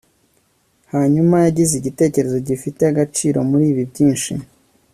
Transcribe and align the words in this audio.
Hanyuma 0.93 1.35
yagize 1.45 1.73
igitekerezo 1.77 2.37
gifite 2.47 2.81
agaciro 2.91 3.37
muribi 3.49 3.83
byinshi 3.91 4.31